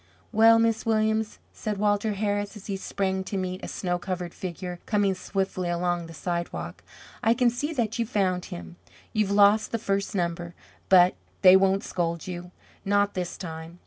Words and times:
"Well, 0.31 0.57
Miss 0.57 0.83
Williams," 0.83 1.37
said 1.53 1.77
Walter 1.77 2.13
Harris, 2.13 2.55
as 2.55 2.65
he 2.65 2.75
sprang 2.75 3.23
to 3.25 3.37
meet 3.37 3.63
a 3.63 3.67
snow 3.67 3.99
covered 3.99 4.33
figure 4.33 4.79
coming 4.87 5.13
swiftly 5.13 5.69
along 5.69 6.07
the 6.07 6.13
sidewalk. 6.15 6.83
"I 7.21 7.35
can 7.35 7.51
see 7.51 7.71
that 7.73 7.99
you 7.99 8.07
found 8.07 8.45
him. 8.45 8.77
You've 9.13 9.29
lost 9.29 9.71
the 9.71 9.77
first 9.77 10.15
number, 10.15 10.55
but 10.89 11.13
they 11.43 11.55
won't 11.55 11.83
scold 11.83 12.25
you 12.25 12.49
not 12.83 13.13
this 13.13 13.37
time." 13.37 13.79